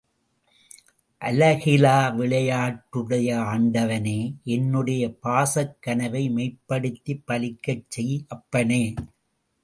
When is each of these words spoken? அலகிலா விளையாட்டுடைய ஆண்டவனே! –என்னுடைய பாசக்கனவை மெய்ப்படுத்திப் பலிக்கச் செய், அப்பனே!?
அலகிலா 1.21 1.97
விளையாட்டுடைய 2.15 3.27
ஆண்டவனே! 3.51 4.15
–என்னுடைய 4.45 5.03
பாசக்கனவை 5.23 6.23
மெய்ப்படுத்திப் 6.37 7.23
பலிக்கச் 7.27 7.85
செய், 7.89 8.15
அப்பனே!? 8.27 8.83